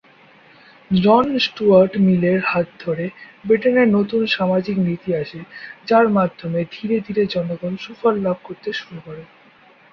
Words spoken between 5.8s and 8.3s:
যার মাধ্যমে ধীরে ধীরে জনগণ সুফল